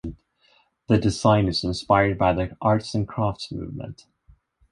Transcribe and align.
The 0.87 0.97
design 0.97 1.47
is 1.47 1.63
inspired 1.63 2.17
by 2.17 2.33
the 2.33 2.57
arts 2.59 2.95
and 2.95 3.07
crafts 3.07 3.51
movement. 3.51 4.07